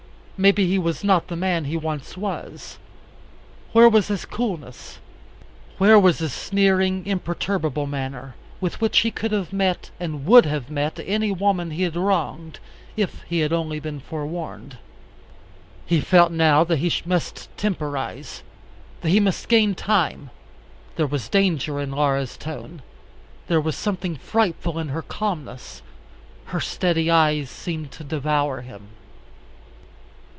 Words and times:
May 0.43 0.51
be 0.51 0.65
he 0.65 0.79
was 0.79 1.03
not 1.03 1.27
the 1.27 1.35
man 1.35 1.65
he 1.65 1.77
once 1.77 2.17
was. 2.17 2.79
Where 3.73 3.87
was 3.87 4.07
his 4.07 4.25
coolness? 4.25 4.97
Where 5.77 5.99
was 5.99 6.17
his 6.17 6.33
sneering, 6.33 7.05
imperturbable 7.05 7.85
manner, 7.85 8.33
with 8.59 8.81
which 8.81 9.01
he 9.01 9.11
could 9.11 9.31
have 9.33 9.53
met, 9.53 9.91
and 9.99 10.25
would 10.25 10.47
have 10.47 10.71
met, 10.71 10.99
any 11.05 11.31
woman 11.31 11.69
he 11.69 11.83
had 11.83 11.95
wronged, 11.95 12.57
if 12.97 13.21
he 13.29 13.41
had 13.41 13.53
only 13.53 13.79
been 13.79 13.99
forewarned. 13.99 14.79
He 15.85 16.01
felt 16.01 16.31
now 16.31 16.63
that 16.63 16.77
he 16.77 16.91
must 17.05 17.55
temporize, 17.55 18.41
that 19.01 19.09
he 19.09 19.19
must 19.19 19.47
gain 19.47 19.75
time. 19.75 20.31
There 20.95 21.05
was 21.05 21.29
danger 21.29 21.79
in 21.79 21.91
Laura's 21.91 22.35
tone. 22.35 22.81
There 23.45 23.61
was 23.61 23.75
something 23.77 24.15
frightful 24.15 24.79
in 24.79 24.87
her 24.87 25.03
calmness. 25.03 25.83
Her 26.45 26.59
steady 26.59 27.11
eyes 27.11 27.51
seemed 27.51 27.91
to 27.91 28.03
devour 28.03 28.61
him. 28.61 28.87